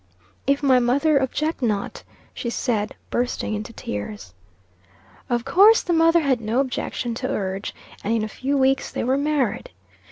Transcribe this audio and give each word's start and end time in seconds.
"If 0.47 0.63
my 0.63 0.79
mother 0.79 1.19
object 1.19 1.61
not," 1.61 2.01
she 2.33 2.49
said, 2.49 2.95
bursting 3.11 3.53
into 3.53 3.71
tears. 3.71 4.33
Of 5.29 5.45
course, 5.45 5.83
the 5.83 5.93
mother 5.93 6.21
had 6.21 6.41
no 6.41 6.59
objection 6.59 7.13
to 7.13 7.29
urge, 7.29 7.75
and 8.03 8.11
in 8.11 8.23
a 8.23 8.27
few 8.27 8.57
weeks 8.57 8.89
they 8.89 9.03
were 9.03 9.15
married. 9.19 9.69